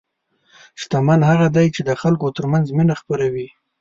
شتمن 0.81 1.19
هغه 1.29 1.47
دی 1.55 1.67
چې 1.75 1.81
د 1.89 1.91
خلکو 2.01 2.27
ترمنځ 2.37 2.65
مینه 2.77 2.95
خپروي. 3.01 3.47